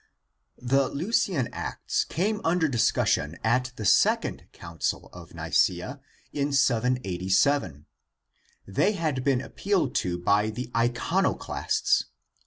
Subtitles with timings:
[0.57, 6.01] The Leucian Acts came under discussion at the Second Council of Nicaea,
[6.33, 7.85] in 787.
[8.65, 12.05] They had been appealed to by the Iconoclasts.